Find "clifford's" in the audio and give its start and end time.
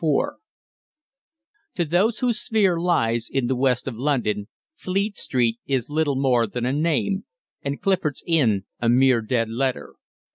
7.79-8.23